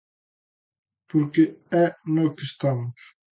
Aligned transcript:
Porque 1.09 1.43
é 1.83 1.85
no 2.15 2.25
que 2.35 2.43
estamos. 2.51 2.99